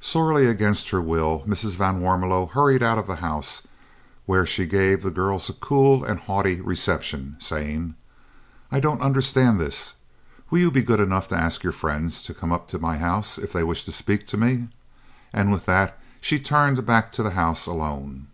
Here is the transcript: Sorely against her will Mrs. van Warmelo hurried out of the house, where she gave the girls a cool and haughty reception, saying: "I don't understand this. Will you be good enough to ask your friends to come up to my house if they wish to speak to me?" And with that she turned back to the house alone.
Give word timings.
Sorely 0.00 0.44
against 0.44 0.90
her 0.90 1.00
will 1.00 1.42
Mrs. 1.46 1.76
van 1.76 2.00
Warmelo 2.00 2.50
hurried 2.50 2.82
out 2.82 2.98
of 2.98 3.06
the 3.06 3.14
house, 3.22 3.62
where 4.26 4.44
she 4.44 4.66
gave 4.66 5.02
the 5.04 5.10
girls 5.12 5.48
a 5.48 5.52
cool 5.52 6.02
and 6.04 6.18
haughty 6.18 6.60
reception, 6.60 7.36
saying: 7.38 7.94
"I 8.72 8.80
don't 8.80 9.00
understand 9.00 9.60
this. 9.60 9.92
Will 10.50 10.58
you 10.58 10.70
be 10.72 10.82
good 10.82 10.98
enough 10.98 11.28
to 11.28 11.36
ask 11.38 11.62
your 11.62 11.72
friends 11.72 12.24
to 12.24 12.34
come 12.34 12.50
up 12.50 12.66
to 12.70 12.80
my 12.80 12.98
house 12.98 13.38
if 13.38 13.52
they 13.52 13.62
wish 13.62 13.84
to 13.84 13.92
speak 13.92 14.26
to 14.26 14.36
me?" 14.36 14.66
And 15.32 15.52
with 15.52 15.64
that 15.66 15.96
she 16.20 16.40
turned 16.40 16.84
back 16.84 17.12
to 17.12 17.22
the 17.22 17.30
house 17.38 17.66
alone. 17.66 18.26